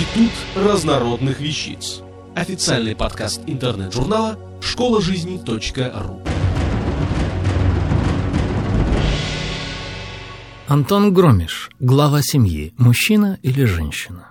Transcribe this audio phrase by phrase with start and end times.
[0.00, 2.00] Институт разнородных вещиц.
[2.34, 6.22] Официальный подкаст интернет-журнала школа жизни .ру.
[10.68, 14.30] Антон Громиш, глава семьи, мужчина или женщина?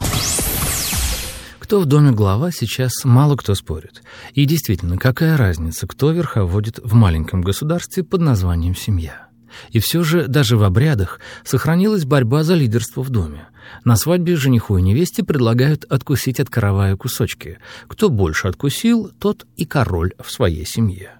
[1.59, 4.01] Кто в доме глава, сейчас мало кто спорит.
[4.33, 9.28] И действительно, какая разница, кто верховодит в маленьком государстве под названием «семья»?
[9.71, 13.47] И все же даже в обрядах сохранилась борьба за лидерство в доме.
[13.83, 17.59] На свадьбе жениху и невесте предлагают откусить от каравая кусочки.
[17.87, 21.19] Кто больше откусил, тот и король в своей семье.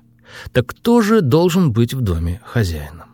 [0.51, 3.09] Так кто же должен быть в доме хозяином?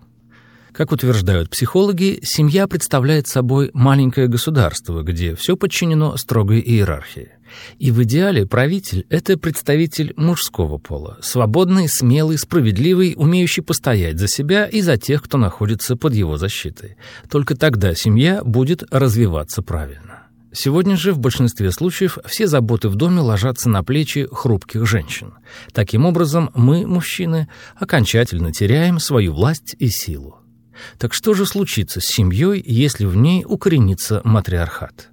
[0.76, 7.30] Как утверждают психологи, семья представляет собой маленькое государство, где все подчинено строгой иерархии.
[7.80, 14.66] И в идеале правитель— это представитель мужского пола, свободный, смелый, справедливый, умеющий постоять за себя
[14.66, 16.98] и за тех, кто находится под его защитой.
[17.30, 20.24] Только тогда семья будет развиваться правильно.
[20.52, 25.36] Сегодня же в большинстве случаев все заботы в доме ложатся на плечи хрупких женщин.
[25.72, 30.42] Таким образом, мы, мужчины, окончательно теряем свою власть и силу.
[30.98, 35.10] Так что же случится с семьей, если в ней укоренится матриархат?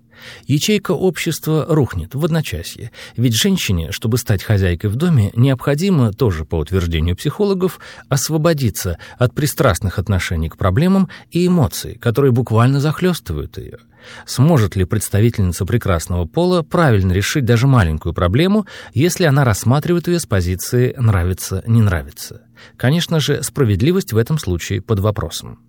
[0.47, 6.57] Ячейка общества рухнет в одночасье, ведь женщине, чтобы стать хозяйкой в доме, необходимо, тоже по
[6.57, 13.79] утверждению психологов, освободиться от пристрастных отношений к проблемам и эмоций, которые буквально захлестывают ее.
[14.27, 20.27] Сможет ли представительница прекрасного пола правильно решить даже маленькую проблему, если она рассматривает ее с
[20.27, 22.43] позиции «нравится-не нравится»?
[22.77, 25.61] Конечно же, справедливость в этом случае под вопросом.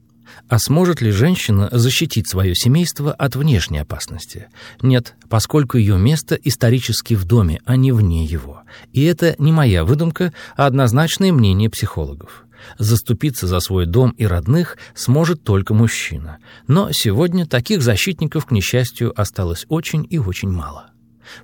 [0.47, 4.47] А сможет ли женщина защитить свое семейство от внешней опасности?
[4.81, 8.61] Нет, поскольку ее место исторически в доме, а не вне его.
[8.91, 12.45] И это не моя выдумка, а однозначное мнение психологов.
[12.77, 16.37] Заступиться за свой дом и родных сможет только мужчина.
[16.67, 20.91] Но сегодня таких защитников, к несчастью, осталось очень и очень мало.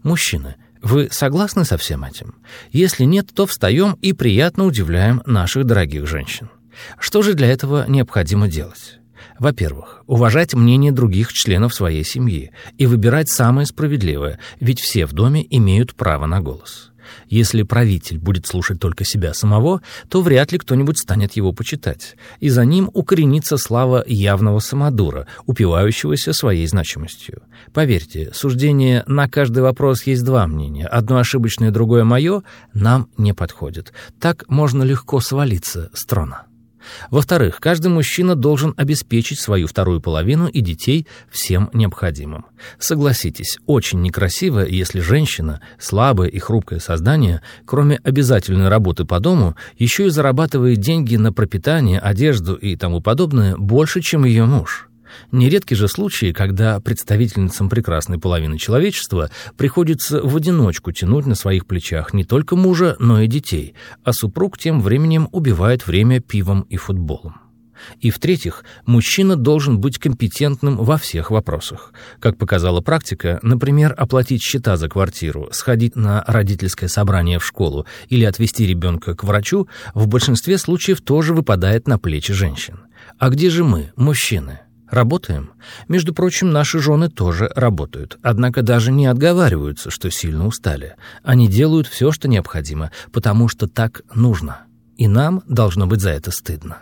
[0.04, 2.36] Мужчины, вы согласны со всем этим?
[2.72, 6.50] Если нет, то встаем и приятно удивляем наших дорогих женщин.
[7.00, 9.00] Что же для этого необходимо делать?
[9.38, 15.46] Во-первых, уважать мнение других членов своей семьи и выбирать самое справедливое, ведь все в доме
[15.50, 16.92] имеют право на голос.
[17.28, 22.50] Если правитель будет слушать только себя самого, то вряд ли кто-нибудь станет его почитать, и
[22.50, 27.42] за ним укоренится слава явного самодура, упивающегося своей значимостью.
[27.74, 33.94] Поверьте, суждение «на каждый вопрос есть два мнения, одно ошибочное, другое мое» нам не подходит.
[34.20, 36.49] Так можно легко свалиться с трона.
[37.10, 42.46] Во-вторых, каждый мужчина должен обеспечить свою вторую половину и детей всем необходимым.
[42.78, 50.08] Согласитесь, очень некрасиво, если женщина, слабое и хрупкое создание, кроме обязательной работы по дому, еще
[50.08, 54.89] и зарабатывает деньги на пропитание, одежду и тому подобное больше, чем ее муж.
[55.32, 62.14] Нередки же случаи, когда представительницам прекрасной половины человечества приходится в одиночку тянуть на своих плечах
[62.14, 67.36] не только мужа, но и детей, а супруг тем временем убивает время пивом и футболом.
[68.00, 71.94] И в-третьих, мужчина должен быть компетентным во всех вопросах.
[72.20, 78.26] Как показала практика, например, оплатить счета за квартиру, сходить на родительское собрание в школу или
[78.26, 82.80] отвезти ребенка к врачу, в большинстве случаев тоже выпадает на плечи женщин.
[83.18, 84.60] А где же мы, мужчины?
[84.90, 85.52] Работаем.
[85.88, 90.96] Между прочим, наши жены тоже работают, однако даже не отговариваются, что сильно устали.
[91.24, 94.62] Они делают все, что необходимо, потому что так нужно.
[94.98, 96.80] И нам должно быть за это стыдно.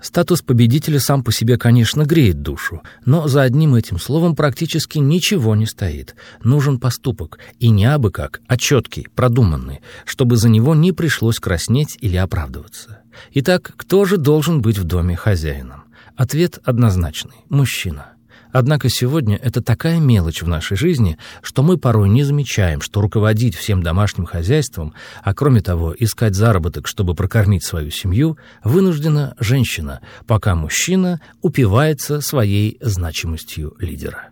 [0.00, 5.54] Статус победителя сам по себе, конечно, греет душу, но за одним этим словом практически ничего
[5.54, 6.16] не стоит.
[6.42, 11.98] Нужен поступок, и не абы как, а четкий, продуманный, чтобы за него не пришлось краснеть
[12.00, 13.02] или оправдываться.
[13.34, 15.84] Итак, кто же должен быть в доме хозяином?
[16.22, 18.12] Ответ однозначный– мужчина.
[18.52, 23.56] Однако сегодня это такая мелочь в нашей жизни, что мы порой не замечаем, что руководить
[23.56, 24.94] всем домашним хозяйством,
[25.24, 32.78] а кроме того искать заработок, чтобы прокормить свою семью, вынуждена женщина, пока мужчина упивается своей
[32.80, 34.28] значимостью лидера.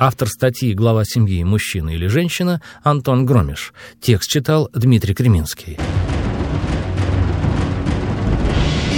[0.00, 1.44] Автор статьи «Глава семьи.
[1.44, 3.72] Мужчина или женщина» Антон Громиш.
[4.00, 5.78] Текст читал Дмитрий Креминский.